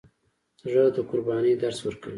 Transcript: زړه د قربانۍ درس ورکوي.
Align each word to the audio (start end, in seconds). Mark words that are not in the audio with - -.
زړه 0.71 0.83
د 0.95 0.97
قربانۍ 1.09 1.53
درس 1.63 1.79
ورکوي. 1.83 2.09